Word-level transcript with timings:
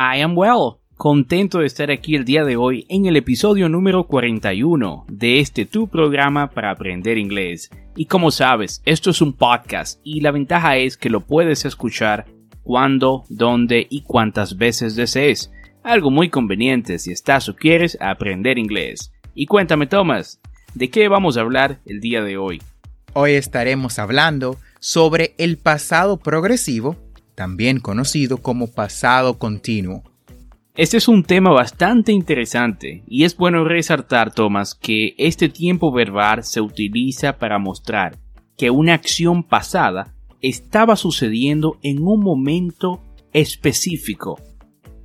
I 0.00 0.20
am 0.20 0.38
well. 0.38 0.76
Contento 0.96 1.58
de 1.58 1.66
estar 1.66 1.90
aquí 1.90 2.14
el 2.14 2.24
día 2.24 2.44
de 2.44 2.54
hoy 2.54 2.86
en 2.88 3.06
el 3.06 3.16
episodio 3.16 3.68
número 3.68 4.06
41 4.06 5.06
de 5.10 5.40
este 5.40 5.66
tu 5.66 5.88
programa 5.88 6.50
para 6.50 6.70
aprender 6.70 7.18
inglés. 7.18 7.68
Y 7.96 8.06
como 8.06 8.30
sabes, 8.30 8.80
esto 8.84 9.10
es 9.10 9.20
un 9.20 9.32
podcast 9.32 10.00
y 10.04 10.20
la 10.20 10.30
ventaja 10.30 10.76
es 10.76 10.96
que 10.96 11.10
lo 11.10 11.26
puedes 11.26 11.64
escuchar 11.64 12.26
cuando, 12.62 13.24
dónde 13.28 13.88
y 13.90 14.02
cuántas 14.02 14.56
veces 14.56 14.94
desees. 14.94 15.50
Algo 15.82 16.12
muy 16.12 16.30
conveniente 16.30 17.00
si 17.00 17.10
estás 17.10 17.48
o 17.48 17.56
quieres 17.56 17.98
aprender 18.00 18.56
inglés. 18.56 19.12
Y 19.34 19.46
cuéntame, 19.46 19.88
Thomas, 19.88 20.40
¿de 20.74 20.90
qué 20.90 21.08
vamos 21.08 21.36
a 21.36 21.40
hablar 21.40 21.80
el 21.86 21.98
día 21.98 22.22
de 22.22 22.36
hoy? 22.36 22.62
Hoy 23.14 23.32
estaremos 23.32 23.98
hablando 23.98 24.58
sobre 24.78 25.34
el 25.38 25.58
pasado 25.58 26.18
progresivo 26.18 26.96
también 27.38 27.78
conocido 27.78 28.38
como 28.38 28.66
pasado 28.66 29.38
continuo. 29.38 30.02
Este 30.74 30.96
es 30.96 31.06
un 31.06 31.22
tema 31.22 31.52
bastante 31.52 32.10
interesante 32.10 33.04
y 33.06 33.22
es 33.22 33.36
bueno 33.36 33.62
resaltar, 33.62 34.34
Thomas, 34.34 34.74
que 34.74 35.14
este 35.18 35.48
tiempo 35.48 35.92
verbal 35.92 36.42
se 36.42 36.60
utiliza 36.60 37.38
para 37.38 37.60
mostrar 37.60 38.18
que 38.56 38.70
una 38.70 38.94
acción 38.94 39.44
pasada 39.44 40.16
estaba 40.40 40.96
sucediendo 40.96 41.78
en 41.84 42.02
un 42.02 42.24
momento 42.24 43.00
específico 43.32 44.40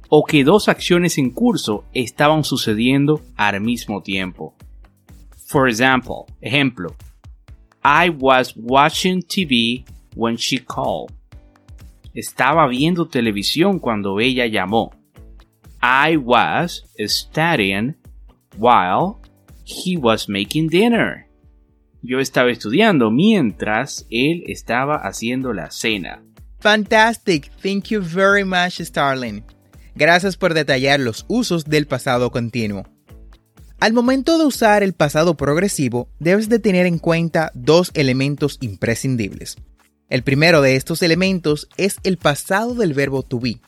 o 0.09 0.25
que 0.25 0.44
dos 0.44 0.69
acciones 0.69 1.19
en 1.19 1.29
curso 1.29 1.83
estaban 1.94 2.44
sucediendo 2.44 3.21
al 3.35 3.61
mismo 3.61 4.01
tiempo. 4.01 4.55
For 5.45 5.69
example, 5.69 6.25
ejemplo, 6.41 6.95
I 7.83 8.09
was 8.09 8.55
watching 8.55 9.21
TV 9.21 9.85
when 10.15 10.35
she 10.35 10.57
called. 10.57 11.11
Estaba 12.13 12.68
viendo 12.68 13.07
televisión 13.07 13.79
cuando 13.79 14.19
ella 14.19 14.46
llamó. 14.46 14.91
I 15.81 16.18
was 16.18 16.85
studying 17.00 17.96
while 18.57 19.16
he 19.66 19.97
was 19.97 20.29
making 20.29 20.68
dinner. 20.68 21.28
Yo 22.01 22.19
estaba 22.19 22.51
estudiando 22.51 23.09
mientras 23.12 24.06
él 24.09 24.44
estaba 24.47 24.97
haciendo 24.97 25.53
la 25.53 25.72
cena. 25.72 26.22
Fantastic. 26.59 27.51
Thank 27.62 27.85
you 27.85 28.01
very 28.01 28.44
much, 28.45 28.80
Starling. 28.80 29.44
Gracias 29.95 30.38
por 30.38 30.53
detallar 30.53 31.00
los 31.00 31.25
usos 31.28 31.66
del 31.66 31.88
pasado 31.88 32.31
continuo. 32.31 32.85
Al 33.80 33.91
momento 33.91 34.38
de 34.38 34.45
usar 34.45 34.81
el 34.84 34.94
pasado 34.94 35.35
progresivo, 35.35 36.07
debes 36.19 36.47
de 36.47 36.59
tener 36.59 36.85
en 36.85 37.00
cuenta 37.00 37.51
dos 37.53 37.91
elementos 37.95 38.57
imprescindibles. 38.62 39.57
El 40.13 40.22
primero 40.22 40.62
de 40.62 40.75
estos 40.75 41.01
elementos 41.01 41.68
es 41.75 41.96
el 42.03 42.18
pasado 42.18 42.75
del 42.75 42.94
verbo 42.94 43.24
to 43.24 43.40
be, 43.40 43.59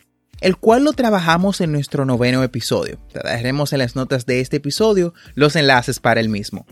el 0.41 0.57
cual 0.57 0.83
lo 0.83 0.93
trabajamos 0.93 1.59
en 1.59 1.71
nuestro 1.71 2.05
noveno 2.05 2.43
episodio. 2.43 2.99
Te 3.11 3.17
dejaremos 3.27 3.73
en 3.73 3.79
las 3.79 3.95
notas 3.95 4.27
de 4.27 4.41
este 4.41 4.57
episodio 4.57 5.15
los 5.33 5.55
enlaces 5.55 5.99
para 5.99 6.19
el 6.19 6.29
mismo. 6.29 6.67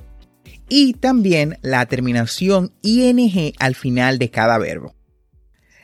Y 0.69 0.93
también 0.93 1.57
la 1.63 1.87
terminación 1.87 2.71
ing 2.83 3.55
al 3.57 3.73
final 3.73 4.19
de 4.19 4.29
cada 4.29 4.59
verbo. 4.59 4.93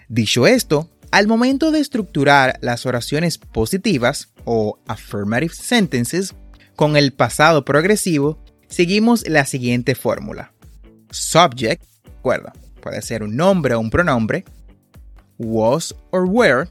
Dicho 0.07 0.45
esto, 0.45 0.91
al 1.09 1.27
momento 1.27 1.71
de 1.71 1.79
estructurar 1.79 2.59
las 2.61 2.85
oraciones 2.85 3.39
positivas 3.39 4.29
o 4.45 4.77
affirmative 4.85 5.55
sentences 5.55 6.35
con 6.75 6.95
el 6.95 7.11
pasado 7.11 7.65
progresivo, 7.65 8.37
seguimos 8.67 9.27
la 9.27 9.47
siguiente 9.47 9.95
fórmula. 9.95 10.53
Subject, 11.09 11.83
recuerda, 12.03 12.53
puede 12.79 13.01
ser 13.01 13.23
un 13.23 13.35
nombre 13.35 13.75
o 13.75 13.79
un 13.79 13.89
pronombre, 13.89 14.45
was 15.37 15.95
or 16.11 16.25
were, 16.25 16.67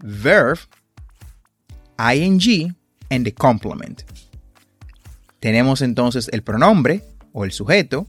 verb, 0.00 0.58
ing, 1.98 2.74
and 3.10 3.24
the 3.24 3.32
complement. 3.32 4.02
Tenemos 5.40 5.82
entonces 5.82 6.28
el 6.32 6.42
pronombre 6.42 7.02
o 7.32 7.44
el 7.44 7.52
sujeto, 7.52 8.06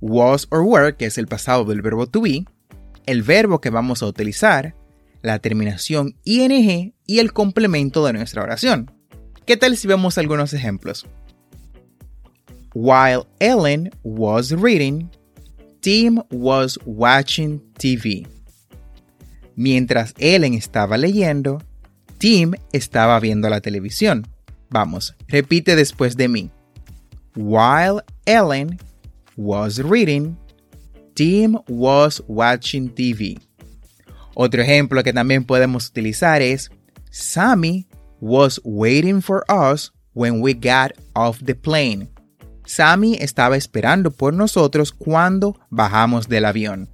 was 0.00 0.46
or 0.50 0.62
were, 0.62 0.94
que 0.96 1.06
es 1.06 1.18
el 1.18 1.26
pasado 1.26 1.64
del 1.64 1.82
verbo 1.82 2.06
to 2.06 2.22
be, 2.22 2.44
el 3.06 3.22
verbo 3.22 3.60
que 3.60 3.70
vamos 3.70 4.02
a 4.02 4.06
utilizar, 4.06 4.74
la 5.22 5.38
terminación 5.38 6.14
ing 6.24 6.94
y 7.06 7.18
el 7.18 7.32
complemento 7.32 8.04
de 8.06 8.12
nuestra 8.12 8.42
oración. 8.42 8.92
¿Qué 9.44 9.56
tal 9.56 9.76
si 9.76 9.88
vemos 9.88 10.18
algunos 10.18 10.52
ejemplos? 10.52 11.06
While 12.74 13.26
Ellen 13.40 13.90
was 14.02 14.50
reading, 14.50 15.10
Tim 15.86 16.20
was 16.32 16.80
watching 16.84 17.60
TV. 17.78 18.26
Mientras 19.54 20.14
Ellen 20.18 20.54
estaba 20.54 20.98
leyendo, 20.98 21.62
Tim 22.18 22.54
estaba 22.72 23.20
viendo 23.20 23.48
la 23.48 23.60
televisión. 23.60 24.26
Vamos, 24.68 25.14
repite 25.28 25.76
después 25.76 26.16
de 26.16 26.26
mí. 26.26 26.50
While 27.36 28.00
Ellen 28.24 28.80
was 29.36 29.78
reading, 29.78 30.36
Tim 31.14 31.56
was 31.68 32.20
watching 32.26 32.92
TV. 32.92 33.38
Otro 34.34 34.62
ejemplo 34.62 35.04
que 35.04 35.12
también 35.12 35.44
podemos 35.44 35.88
utilizar 35.90 36.42
es 36.42 36.68
Sammy 37.12 37.86
was 38.20 38.60
waiting 38.64 39.22
for 39.22 39.44
us 39.48 39.92
when 40.14 40.42
we 40.42 40.52
got 40.52 40.90
off 41.14 41.38
the 41.44 41.54
plane. 41.54 42.08
Sammy 42.66 43.16
estaba 43.20 43.56
esperando 43.56 44.10
por 44.10 44.34
nosotros 44.34 44.92
cuando 44.92 45.58
bajamos 45.70 46.28
del 46.28 46.44
avión. 46.44 46.90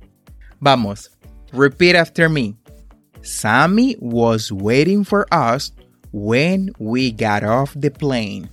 Vamos, 0.60 1.10
repeat 1.52 1.96
after 1.96 2.28
me. 2.28 2.54
Sammy 3.22 3.96
was 4.00 4.52
waiting 4.52 5.04
for 5.04 5.26
us 5.32 5.74
when 6.12 6.72
we 6.78 7.10
got 7.10 7.42
off 7.42 7.74
the 7.78 7.90
plane. 7.90 8.48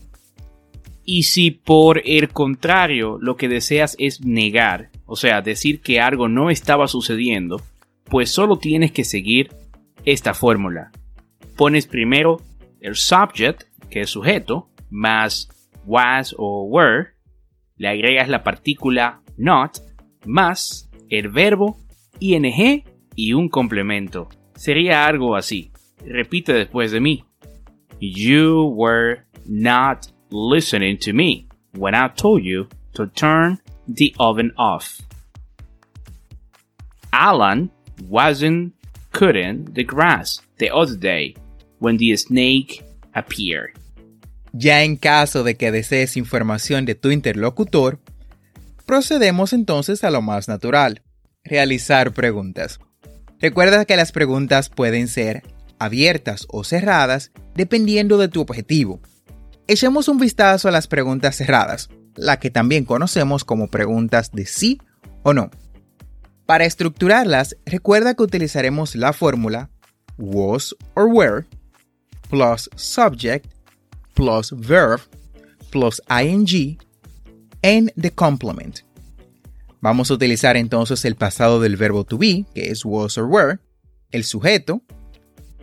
Y 1.03 1.23
si 1.23 1.51
por 1.51 2.01
el 2.05 2.29
contrario 2.29 3.17
lo 3.19 3.35
que 3.35 3.49
deseas 3.49 3.95
es 3.99 4.21
negar, 4.21 4.91
o 5.05 5.15
sea, 5.15 5.41
decir 5.41 5.81
que 5.81 5.99
algo 5.99 6.29
no 6.29 6.49
estaba 6.49 6.87
sucediendo, 6.87 7.61
pues 8.05 8.31
solo 8.31 8.57
tienes 8.57 8.91
que 8.91 9.03
seguir 9.03 9.49
esta 10.05 10.33
fórmula. 10.33 10.91
Pones 11.55 11.87
primero 11.87 12.41
el 12.79 12.95
subject, 12.95 13.63
que 13.89 14.01
es 14.01 14.09
sujeto, 14.09 14.69
más 14.89 15.49
was 15.89 16.35
o 16.37 16.67
were, 16.69 17.15
le 17.77 17.87
agregas 17.87 18.29
la 18.29 18.43
partícula 18.43 19.21
not 19.37 19.79
más 20.25 20.87
el 21.09 21.29
verbo 21.29 21.77
ing 22.19 22.45
y 23.15 23.33
un 23.33 23.49
complemento. 23.49 24.29
Sería 24.55 25.07
algo 25.07 25.35
así. 25.35 25.71
Repite 26.05 26.53
después 26.53 26.91
de 26.91 26.99
mí. 26.99 27.23
You 27.99 28.71
were 28.75 29.23
not 29.45 30.07
listening 30.29 30.99
to 30.99 31.13
me 31.13 31.47
when 31.73 31.95
I 31.95 32.09
told 32.09 32.43
you 32.43 32.67
to 32.93 33.07
turn 33.07 33.59
the 33.87 34.13
oven 34.19 34.53
off. 34.57 35.01
Alan 37.11 37.71
wasn't 38.07 38.73
cutting 39.11 39.65
the 39.73 39.83
grass 39.83 40.41
the 40.59 40.69
other 40.69 40.95
day 40.95 41.35
when 41.79 41.97
the 41.97 42.15
snake 42.15 42.83
appeared. 43.15 43.73
Ya 44.53 44.83
en 44.83 44.97
caso 44.97 45.43
de 45.43 45.55
que 45.55 45.71
desees 45.71 46.17
información 46.17 46.85
de 46.85 46.95
tu 46.95 47.11
interlocutor, 47.11 47.99
procedemos 48.85 49.53
entonces 49.53 50.03
a 50.03 50.09
lo 50.09 50.21
más 50.21 50.47
natural, 50.47 51.03
realizar 51.43 52.13
preguntas. 52.13 52.79
Recuerda 53.39 53.85
que 53.85 53.95
las 53.95 54.11
preguntas 54.11 54.69
pueden 54.69 55.07
ser 55.07 55.43
abiertas 55.77 56.45
o 56.49 56.63
cerradas 56.63 57.31
dependiendo 57.55 58.17
de 58.17 58.27
tu 58.27 58.41
objetivo. 58.41 58.99
Echemos 59.67 60.07
un 60.07 60.17
vistazo 60.17 60.67
a 60.67 60.71
las 60.71 60.87
preguntas 60.87 61.35
cerradas, 61.35 61.89
la 62.15 62.39
que 62.39 62.49
también 62.49 62.85
conocemos 62.85 63.45
como 63.45 63.69
preguntas 63.69 64.31
de 64.31 64.45
sí 64.45 64.81
o 65.23 65.33
no. 65.33 65.51
Para 66.45 66.65
estructurarlas, 66.65 67.55
recuerda 67.65 68.15
que 68.15 68.23
utilizaremos 68.23 68.95
la 68.95 69.13
fórmula 69.13 69.69
was 70.17 70.75
or 70.95 71.05
were 71.05 71.45
plus 72.29 72.69
subject 72.75 73.45
plus 74.19 74.51
verb 74.51 74.99
plus 75.71 76.01
ing 76.09 76.77
and 77.63 77.89
the 77.95 78.11
complement. 78.11 78.83
Vamos 79.79 80.11
a 80.11 80.15
utilizar 80.15 80.57
entonces 80.57 81.05
el 81.05 81.15
pasado 81.15 81.61
del 81.61 81.77
verbo 81.77 82.03
to 82.03 82.17
be, 82.17 82.45
que 82.53 82.69
es 82.69 82.83
was 82.83 83.17
or 83.17 83.27
were, 83.27 83.59
el 84.11 84.25
sujeto, 84.25 84.81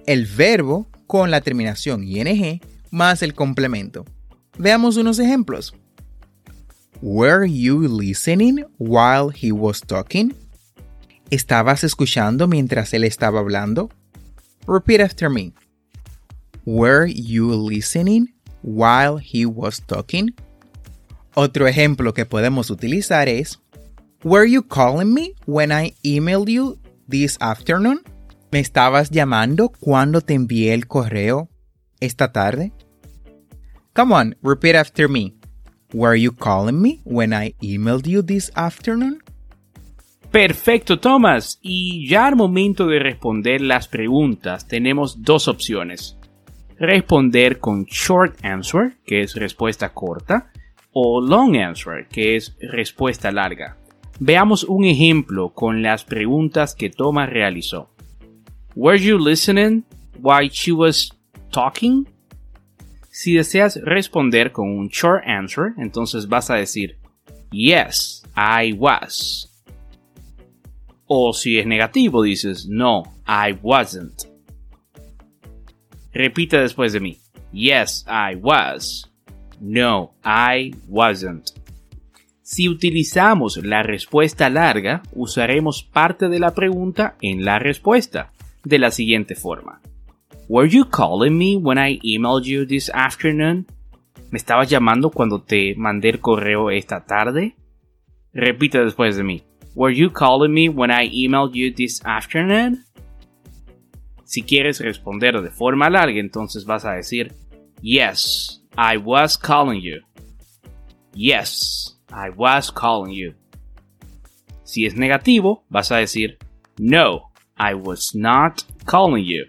el 0.06 0.25
verbo 0.25 0.87
con 1.06 1.31
la 1.31 1.43
terminación 1.43 2.03
ing 2.03 2.61
más 2.91 3.20
el 3.23 3.35
complemento. 3.35 4.06
Veamos 4.56 4.97
unos 4.97 5.19
ejemplos. 5.19 5.75
Were 7.02 7.47
you 7.47 7.87
listening 7.87 8.64
while 8.79 9.31
he 9.31 9.52
was 9.52 9.82
talking? 9.82 10.35
¿Estabas 11.29 11.85
escuchando 11.85 12.49
mientras 12.49 12.94
él 12.94 13.05
estaba 13.05 13.41
hablando? 13.41 13.91
Repeat 14.67 15.02
after 15.02 15.29
me. 15.29 15.52
Were 16.64 17.06
you 17.06 17.52
listening 17.55 18.36
while 18.67 19.19
he 19.19 19.47
was 19.47 19.81
talking? 19.81 20.35
Otro 21.35 21.67
ejemplo 21.67 22.13
que 22.13 22.27
podemos 22.27 22.71
utilizar 22.71 23.29
es 23.29 23.61
Were 24.25 24.51
you 24.51 24.63
calling 24.63 25.15
me 25.15 25.35
when 25.47 25.71
I 25.71 25.95
emailed 26.03 26.49
you 26.49 26.79
this 27.09 27.39
afternoon? 27.41 28.03
¿Me 28.51 28.61
estabas 28.61 29.11
llamando 29.11 29.71
cuando 29.81 30.21
te 30.21 30.35
envié 30.35 30.75
el 30.75 30.87
correo 30.87 31.49
esta 32.01 32.33
tarde? 32.33 32.73
Come 33.95 34.15
on, 34.15 34.37
repeat 34.43 34.75
after 34.75 35.09
me. 35.09 35.35
Were 35.93 36.17
you 36.17 36.33
calling 36.33 36.81
me 36.83 37.01
when 37.05 37.33
I 37.33 37.55
emailed 37.62 38.07
you 38.07 38.23
this 38.23 38.51
afternoon? 38.55 39.23
Perfecto, 40.31 40.99
Thomas. 40.99 41.59
Y 41.62 42.09
ya 42.09 42.27
al 42.27 42.37
momento 42.37 42.87
de 42.87 42.99
responder 42.99 43.61
las 43.61 43.89
preguntas 43.89 44.67
tenemos 44.67 45.23
dos 45.23 45.49
opciones 45.49 46.16
responder 46.78 47.58
con 47.58 47.84
short 47.84 48.44
answer, 48.44 48.96
que 49.05 49.23
es 49.23 49.34
respuesta 49.34 49.93
corta, 49.93 50.50
o 50.93 51.20
long 51.20 51.56
answer, 51.56 52.06
que 52.08 52.37
es 52.37 52.56
respuesta 52.61 53.31
larga. 53.31 53.76
Veamos 54.19 54.64
un 54.64 54.84
ejemplo 54.84 55.50
con 55.50 55.82
las 55.82 56.05
preguntas 56.05 56.75
que 56.75 56.88
Thomas 56.88 57.28
realizó. 57.28 57.90
Were 58.75 58.99
you 58.99 59.19
listening 59.19 59.84
while 60.20 60.49
she 60.49 60.73
was 60.73 61.11
talking? 61.50 62.08
Si 63.11 63.34
deseas 63.34 63.81
responder 63.82 64.52
con 64.52 64.70
un 64.70 64.88
short 64.88 65.23
answer, 65.26 65.73
entonces 65.78 66.28
vas 66.28 66.50
a 66.50 66.55
decir 66.55 66.99
Yes, 67.50 68.23
I 68.37 68.73
was. 68.73 69.50
O 71.06 71.32
si 71.32 71.58
es 71.58 71.67
negativo, 71.67 72.23
dices 72.23 72.67
No, 72.69 73.05
I 73.26 73.56
wasn't. 73.62 74.26
Repita 76.17 76.63
después 76.63 76.95
de 76.95 77.01
mí. 77.01 77.19
Yes, 77.53 78.07
I 78.09 78.37
was. 78.37 79.13
No, 79.61 80.15
I 80.25 80.75
wasn't. 80.89 81.51
Si 82.41 82.71
utilizamos 82.71 83.59
la 83.59 83.83
respuesta 83.83 84.49
larga, 84.49 85.03
usaremos 85.13 85.83
parte 85.83 86.31
de 86.31 86.39
la 86.39 86.55
pregunta 86.55 87.17
en 87.21 87.45
la 87.45 87.59
respuesta, 87.59 88.33
de 88.65 88.79
la 88.79 88.91
siguiente 88.93 89.35
forma. 89.35 89.83
Were 90.49 90.71
you 90.71 90.89
calling 90.89 91.37
me 91.37 91.59
when 91.59 91.77
I 91.77 92.01
emailed 92.03 92.47
you 92.47 92.67
this 92.67 92.91
afternoon? 92.95 93.67
¿Me 94.31 94.39
estabas 94.39 94.71
llamando 94.71 95.11
cuando 95.11 95.43
te 95.43 95.75
mandé 95.77 96.09
el 96.09 96.21
correo 96.21 96.71
esta 96.71 97.05
tarde? 97.05 97.57
Repita 98.33 98.83
después 98.83 99.17
de 99.17 99.23
mí. 99.23 99.43
Were 99.75 99.95
you 99.95 100.11
calling 100.11 100.55
me 100.55 100.71
when 100.71 100.91
I 100.91 101.11
emailed 101.12 101.53
you 101.53 101.75
this 101.75 102.01
afternoon? 102.07 102.86
Si 104.26 104.43
quieres 104.43 104.81
responder 104.81 105.40
de 105.40 105.50
forma 105.52 105.88
larga, 105.88 106.19
entonces 106.19 106.64
vas 106.64 106.84
a 106.84 106.94
decir 106.94 107.32
Yes, 107.81 108.61
I 108.76 108.96
was 108.96 109.38
calling 109.38 109.81
you. 109.81 110.00
Yes, 111.14 111.96
I 112.11 112.31
was 112.37 112.73
calling 112.73 113.14
you. 113.14 113.34
Si 114.64 114.84
es 114.84 114.96
negativo, 114.96 115.64
vas 115.69 115.93
a 115.93 115.99
decir 115.99 116.38
No, 116.76 117.31
I 117.56 117.75
was 117.75 118.11
not 118.14 118.62
calling 118.84 119.25
you. 119.25 119.44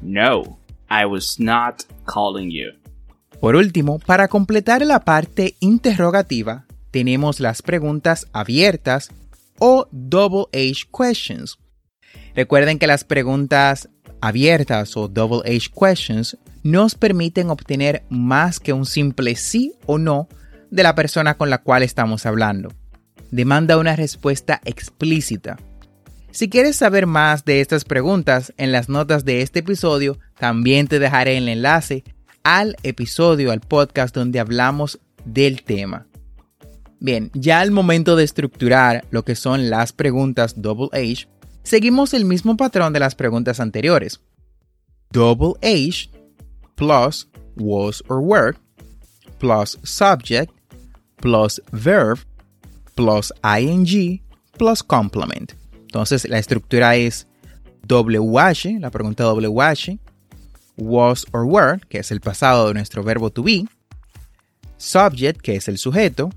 No, 0.00 0.60
I 0.88 1.04
was 1.04 1.40
not 1.40 1.82
calling 2.06 2.50
you. 2.52 2.78
Por 3.40 3.56
último, 3.56 3.98
para 3.98 4.28
completar 4.28 4.86
la 4.86 5.00
parte 5.00 5.56
interrogativa, 5.58 6.66
tenemos 6.92 7.40
las 7.40 7.62
preguntas 7.62 8.28
abiertas 8.32 9.10
o 9.58 9.88
double 9.90 10.46
H 10.52 10.86
questions 10.96 11.58
Recuerden 12.38 12.78
que 12.78 12.86
las 12.86 13.02
preguntas 13.02 13.88
abiertas 14.20 14.96
o 14.96 15.08
double 15.08 15.40
H 15.44 15.70
questions 15.70 16.38
nos 16.62 16.94
permiten 16.94 17.50
obtener 17.50 18.04
más 18.10 18.60
que 18.60 18.72
un 18.72 18.86
simple 18.86 19.34
sí 19.34 19.74
o 19.86 19.98
no 19.98 20.28
de 20.70 20.84
la 20.84 20.94
persona 20.94 21.36
con 21.36 21.50
la 21.50 21.58
cual 21.58 21.82
estamos 21.82 22.26
hablando. 22.26 22.68
Demanda 23.32 23.76
una 23.76 23.96
respuesta 23.96 24.60
explícita. 24.64 25.56
Si 26.30 26.48
quieres 26.48 26.76
saber 26.76 27.06
más 27.06 27.44
de 27.44 27.60
estas 27.60 27.84
preguntas, 27.84 28.52
en 28.56 28.70
las 28.70 28.88
notas 28.88 29.24
de 29.24 29.42
este 29.42 29.58
episodio 29.58 30.20
también 30.38 30.86
te 30.86 31.00
dejaré 31.00 31.38
el 31.38 31.48
enlace 31.48 32.04
al 32.44 32.76
episodio, 32.84 33.50
al 33.50 33.62
podcast 33.62 34.14
donde 34.14 34.38
hablamos 34.38 35.00
del 35.24 35.64
tema. 35.64 36.06
Bien, 37.00 37.32
ya 37.34 37.58
al 37.58 37.72
momento 37.72 38.14
de 38.14 38.22
estructurar 38.22 39.04
lo 39.10 39.24
que 39.24 39.34
son 39.34 39.70
las 39.70 39.92
preguntas 39.92 40.62
Double 40.62 40.90
H, 40.92 41.26
seguimos 41.62 42.14
el 42.14 42.24
mismo 42.24 42.56
patrón 42.56 42.92
de 42.92 43.00
las 43.00 43.14
preguntas 43.14 43.60
anteriores. 43.60 44.20
Double 45.10 45.54
H 45.62 46.10
plus 46.74 47.28
was 47.56 48.02
or 48.08 48.20
were 48.20 48.54
plus 49.38 49.78
subject 49.82 50.52
plus 51.16 51.60
verb 51.72 52.18
plus 52.94 53.32
ing 53.58 54.20
plus 54.56 54.82
complement. 54.82 55.52
Entonces 55.86 56.28
la 56.28 56.38
estructura 56.38 56.96
es 56.96 57.26
WH, 57.88 58.80
la 58.80 58.90
pregunta 58.90 59.24
WH, 59.32 59.98
was 60.76 61.26
or 61.32 61.44
were, 61.44 61.80
que 61.88 61.98
es 61.98 62.10
el 62.10 62.20
pasado 62.20 62.68
de 62.68 62.74
nuestro 62.74 63.02
verbo 63.02 63.30
to 63.30 63.42
be, 63.42 63.66
subject, 64.76 65.40
que 65.40 65.56
es 65.56 65.68
el 65.68 65.78
sujeto, 65.78 66.30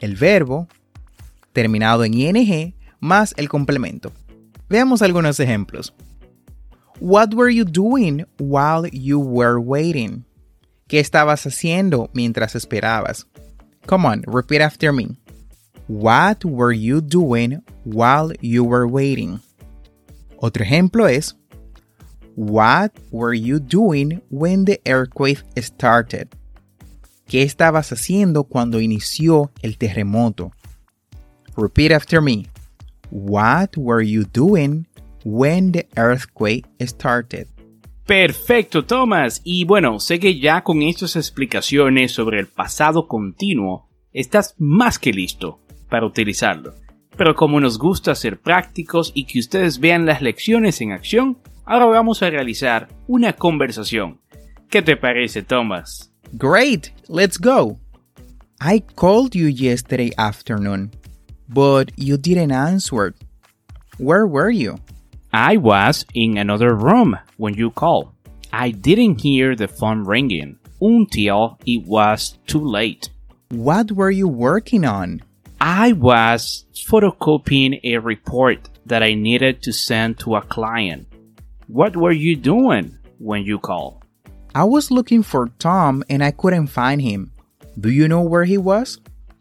el 0.00 0.16
verbo, 0.16 0.68
terminado 1.52 2.04
en 2.04 2.14
ing, 2.14 2.74
más 3.00 3.34
el 3.36 3.48
complemento. 3.48 4.12
Veamos 4.68 5.00
algunos 5.02 5.40
ejemplos. 5.40 5.94
What 7.00 7.32
were 7.32 7.48
you 7.48 7.64
doing 7.64 8.24
while 8.38 8.86
you 8.90 9.18
were 9.18 9.58
waiting? 9.58 10.24
¿Qué 10.88 11.00
estabas 11.00 11.46
haciendo 11.46 12.10
mientras 12.12 12.54
esperabas? 12.54 13.26
Come 13.86 14.06
on, 14.06 14.22
repeat 14.26 14.60
after 14.60 14.92
me. 14.92 15.16
What 15.86 16.44
were 16.44 16.72
you 16.72 17.00
doing 17.00 17.62
while 17.84 18.34
you 18.42 18.62
were 18.62 18.86
waiting? 18.86 19.40
Otro 20.38 20.62
ejemplo 20.64 21.06
es 21.06 21.34
What 22.36 22.92
were 23.10 23.34
you 23.34 23.58
doing 23.58 24.22
when 24.30 24.64
the 24.64 24.80
earthquake 24.84 25.42
started? 25.56 26.28
¿Qué 27.26 27.42
estabas 27.42 27.90
haciendo 27.90 28.44
cuando 28.44 28.80
inició 28.80 29.50
el 29.62 29.78
terremoto? 29.78 30.52
Repeat 31.56 31.92
after 31.92 32.20
me. 32.20 32.46
What 33.10 33.76
were 33.76 34.02
you 34.02 34.24
doing 34.24 34.86
when 35.24 35.72
the 35.72 35.86
earthquake 35.96 36.66
started? 36.80 37.48
Perfecto, 38.06 38.84
Thomas. 38.84 39.40
Y 39.44 39.64
bueno, 39.64 40.00
sé 40.00 40.18
que 40.18 40.38
ya 40.38 40.62
con 40.62 40.82
estas 40.82 41.16
explicaciones 41.16 42.12
sobre 42.12 42.40
el 42.40 42.46
pasado 42.46 43.06
continuo 43.06 43.88
estás 44.12 44.54
más 44.58 44.98
que 44.98 45.12
listo 45.12 45.60
para 45.90 46.06
utilizarlo. 46.06 46.74
Pero 47.16 47.34
como 47.34 47.60
nos 47.60 47.78
gusta 47.78 48.14
ser 48.14 48.40
prácticos 48.40 49.12
y 49.14 49.24
que 49.24 49.40
ustedes 49.40 49.78
vean 49.80 50.06
las 50.06 50.22
lecciones 50.22 50.80
en 50.80 50.92
acción, 50.92 51.38
ahora 51.64 51.86
vamos 51.86 52.22
a 52.22 52.30
realizar 52.30 52.88
una 53.06 53.34
conversación. 53.34 54.20
¿Qué 54.70 54.82
te 54.82 54.96
parece, 54.96 55.42
Thomas? 55.42 56.12
Great, 56.32 56.88
let's 57.08 57.38
go. 57.38 57.78
I 58.60 58.82
called 58.96 59.34
you 59.34 59.48
yesterday 59.48 60.12
afternoon. 60.16 60.90
But 61.48 61.90
you 61.96 62.16
didn't 62.16 62.52
answer. 62.52 63.14
Where 63.98 64.26
were 64.26 64.50
you? 64.50 64.78
I 65.32 65.56
was 65.56 66.04
in 66.14 66.38
another 66.38 66.74
room 66.74 67.18
when 67.36 67.54
you 67.54 67.70
called. 67.70 68.12
I 68.52 68.70
didn't 68.70 69.20
hear 69.20 69.54
the 69.54 69.68
phone 69.68 70.04
ringing 70.04 70.58
until 70.80 71.58
it 71.66 71.86
was 71.86 72.38
too 72.46 72.64
late. 72.64 73.10
What 73.50 73.92
were 73.92 74.10
you 74.10 74.28
working 74.28 74.84
on? 74.84 75.22
I 75.60 75.92
was 75.92 76.64
photocopying 76.74 77.80
a 77.84 77.98
report 77.98 78.68
that 78.86 79.02
I 79.02 79.14
needed 79.14 79.62
to 79.62 79.72
send 79.72 80.18
to 80.20 80.36
a 80.36 80.42
client. 80.42 81.06
What 81.66 81.96
were 81.96 82.12
you 82.12 82.36
doing 82.36 82.96
when 83.18 83.42
you 83.42 83.58
called? 83.58 84.04
I 84.54 84.64
was 84.64 84.90
looking 84.90 85.22
for 85.22 85.50
Tom 85.58 86.04
and 86.08 86.22
I 86.22 86.30
couldn't 86.30 86.68
find 86.68 87.02
him. 87.02 87.32
Do 87.78 87.90
you 87.90 88.08
know 88.08 88.22
where 88.22 88.44
he 88.44 88.56
was? 88.56 88.98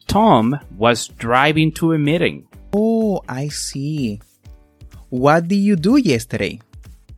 Tom 0.08 0.60
was 0.78 1.08
driving 1.08 1.72
to 1.74 1.94
a 1.94 1.98
meeting. 1.98 2.48
Oh, 2.74 3.22
I 3.28 3.50
see. 3.50 4.22
What 5.10 5.48
did 5.48 5.58
you 5.58 5.76
do 5.76 5.98
yesterday? 5.98 6.60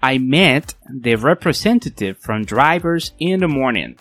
I 0.02 0.18
met 0.18 0.76
the 0.90 1.16
representative 1.16 2.18
from 2.18 2.46
drivers 2.46 3.14
in 3.20 3.42
the 3.42 3.48
morning. 3.48 3.98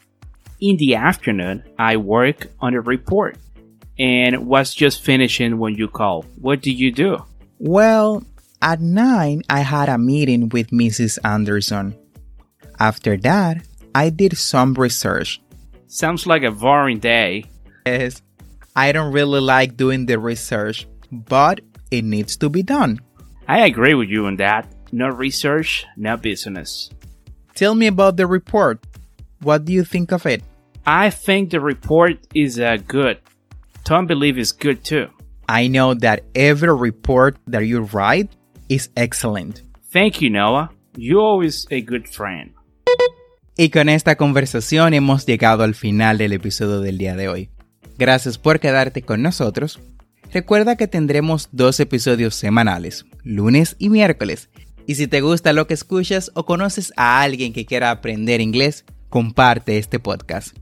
In 0.60 0.76
the 0.76 0.94
afternoon, 0.94 1.64
I 1.78 1.96
worked 1.96 2.46
on 2.60 2.74
a 2.74 2.80
report 2.80 3.36
and 3.98 4.46
was 4.46 4.74
just 4.74 5.02
finishing 5.02 5.58
when 5.58 5.74
you 5.74 5.88
called. 5.88 6.26
What 6.40 6.62
did 6.62 6.78
you 6.78 6.92
do? 6.92 7.24
Well, 7.58 8.24
at 8.62 8.80
9, 8.80 9.42
I 9.48 9.60
had 9.60 9.88
a 9.88 9.98
meeting 9.98 10.48
with 10.48 10.70
Mrs. 10.70 11.18
Anderson. 11.24 11.96
After 12.78 13.16
that, 13.18 13.66
I 13.94 14.10
did 14.10 14.36
some 14.36 14.74
research. 14.74 15.40
Sounds 15.86 16.26
like 16.26 16.42
a 16.42 16.50
boring 16.50 16.98
day. 16.98 17.44
Yes, 17.86 18.22
I 18.78 18.92
don't 18.92 19.10
really 19.10 19.40
like 19.40 19.76
doing 19.76 20.06
the 20.06 20.20
research, 20.20 20.86
but 21.10 21.60
it 21.90 22.04
needs 22.04 22.36
to 22.36 22.48
be 22.48 22.62
done. 22.62 23.00
I 23.48 23.66
agree 23.66 23.94
with 23.94 24.08
you 24.08 24.26
on 24.26 24.36
that. 24.36 24.72
No 24.92 25.08
research, 25.08 25.84
no 25.96 26.16
business. 26.16 26.88
Tell 27.56 27.74
me 27.74 27.88
about 27.88 28.16
the 28.16 28.28
report. 28.28 28.78
What 29.42 29.64
do 29.64 29.72
you 29.72 29.82
think 29.82 30.12
of 30.12 30.26
it? 30.26 30.44
I 30.86 31.10
think 31.10 31.50
the 31.50 31.58
report 31.60 32.18
is 32.36 32.60
uh, 32.60 32.76
good. 32.86 33.18
Tom 33.82 34.06
believe 34.06 34.38
is 34.38 34.52
good 34.52 34.84
too. 34.84 35.08
I 35.48 35.66
know 35.66 35.94
that 35.94 36.22
every 36.36 36.72
report 36.72 37.36
that 37.48 37.66
you 37.66 37.80
write 37.80 38.30
is 38.68 38.90
excellent. 38.96 39.60
Thank 39.90 40.22
you, 40.22 40.30
Noah. 40.30 40.70
You're 40.96 41.20
always 41.20 41.66
a 41.72 41.80
good 41.80 42.06
friend. 42.06 42.54
Y 43.56 43.70
con 43.70 43.88
esta 43.88 44.14
conversación 44.14 44.94
hemos 44.94 45.26
llegado 45.26 45.64
al 45.64 45.74
final 45.74 46.16
del 46.16 46.32
episodio 46.32 46.80
del 46.80 46.96
día 46.96 47.16
de 47.16 47.26
hoy. 47.26 47.50
Gracias 47.98 48.38
por 48.38 48.60
quedarte 48.60 49.02
con 49.02 49.22
nosotros. 49.22 49.80
Recuerda 50.32 50.76
que 50.76 50.86
tendremos 50.86 51.48
dos 51.52 51.80
episodios 51.80 52.36
semanales, 52.36 53.06
lunes 53.24 53.74
y 53.80 53.90
miércoles. 53.90 54.50
Y 54.86 54.94
si 54.94 55.08
te 55.08 55.20
gusta 55.20 55.52
lo 55.52 55.66
que 55.66 55.74
escuchas 55.74 56.30
o 56.34 56.46
conoces 56.46 56.92
a 56.96 57.20
alguien 57.20 57.52
que 57.52 57.66
quiera 57.66 57.90
aprender 57.90 58.40
inglés, 58.40 58.84
comparte 59.08 59.78
este 59.78 59.98
podcast. 59.98 60.56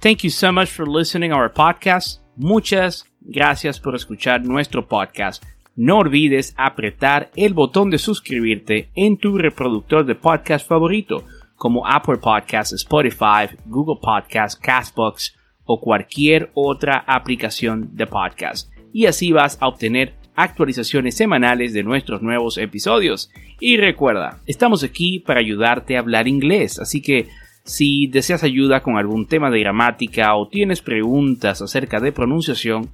Thank 0.00 0.18
you 0.18 0.30
so 0.30 0.52
much 0.52 0.68
for 0.68 0.86
listening 0.86 1.30
to 1.30 1.36
our 1.36 1.52
podcast. 1.52 2.20
Muchas 2.36 3.06
gracias 3.20 3.80
por 3.80 3.96
escuchar 3.96 4.44
nuestro 4.44 4.86
podcast. 4.86 5.42
No 5.74 5.98
olvides 5.98 6.54
apretar 6.58 7.30
el 7.34 7.54
botón 7.54 7.90
de 7.90 7.98
suscribirte 7.98 8.90
en 8.94 9.16
tu 9.16 9.38
reproductor 9.38 10.04
de 10.04 10.14
podcast 10.14 10.68
favorito, 10.68 11.24
como 11.56 11.86
Apple 11.86 12.18
Podcasts, 12.18 12.74
Spotify, 12.74 13.48
Google 13.64 14.00
Podcasts, 14.02 14.60
Castbox 14.60 15.34
o 15.66 15.80
cualquier 15.80 16.50
otra 16.54 17.04
aplicación 17.06 17.90
de 17.92 18.06
podcast. 18.06 18.70
Y 18.92 19.06
así 19.06 19.32
vas 19.32 19.58
a 19.60 19.68
obtener 19.68 20.14
actualizaciones 20.36 21.16
semanales 21.16 21.72
de 21.72 21.82
nuestros 21.82 22.22
nuevos 22.22 22.56
episodios. 22.58 23.30
Y 23.58 23.76
recuerda, 23.76 24.40
estamos 24.46 24.84
aquí 24.84 25.18
para 25.18 25.40
ayudarte 25.40 25.96
a 25.96 26.00
hablar 26.00 26.28
inglés, 26.28 26.78
así 26.78 27.02
que 27.02 27.28
si 27.64 28.06
deseas 28.06 28.44
ayuda 28.44 28.80
con 28.80 28.96
algún 28.96 29.26
tema 29.26 29.50
de 29.50 29.60
gramática 29.60 30.36
o 30.36 30.48
tienes 30.48 30.82
preguntas 30.82 31.60
acerca 31.60 31.98
de 31.98 32.12
pronunciación, 32.12 32.88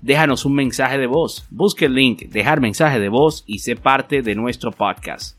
déjanos 0.00 0.46
un 0.46 0.54
mensaje 0.54 0.96
de 0.96 1.06
voz. 1.06 1.46
Busque 1.50 1.84
el 1.84 1.94
link, 1.94 2.22
dejar 2.30 2.60
mensaje 2.60 2.98
de 2.98 3.10
voz 3.10 3.44
y 3.46 3.58
sé 3.58 3.76
parte 3.76 4.22
de 4.22 4.34
nuestro 4.34 4.70
podcast. 4.70 5.38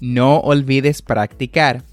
No 0.00 0.38
olvides 0.38 1.00
practicar. 1.00 1.84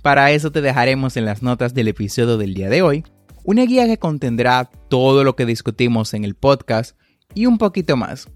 Para 0.00 0.32
eso 0.32 0.50
te 0.50 0.62
dejaremos 0.62 1.16
en 1.16 1.26
las 1.26 1.42
notas 1.42 1.74
del 1.74 1.88
episodio 1.88 2.38
del 2.38 2.54
día 2.54 2.70
de 2.70 2.82
hoy 2.82 3.04
una 3.44 3.64
guía 3.64 3.86
que 3.86 3.98
contendrá 3.98 4.70
todo 4.88 5.24
lo 5.24 5.36
que 5.36 5.46
discutimos 5.46 6.14
en 6.14 6.24
el 6.24 6.34
podcast 6.34 6.96
y 7.34 7.46
un 7.46 7.58
poquito 7.58 7.96
más. 7.96 8.28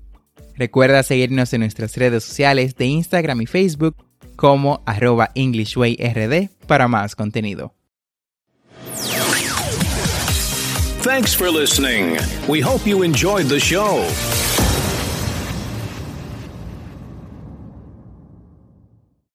Recuerda 0.54 1.02
seguirnos 1.02 1.52
en 1.52 1.60
nuestras 1.60 1.96
redes 1.96 2.24
sociales 2.24 2.76
de 2.76 2.86
Instagram 2.86 3.42
y 3.42 3.46
Facebook 3.46 3.96
como 4.36 4.82
arroba 4.86 5.30
EnglishWayRD 5.34 6.50
para 6.66 6.88
más 6.88 7.14
contenido. 7.14 7.74
Thanks 11.02 11.34
for 11.34 11.48
listening. 11.48 12.16
We 12.48 12.60
hope 12.60 12.84
you 12.84 13.04
enjoyed 13.04 13.46
the 13.46 13.60
show. 13.60 14.04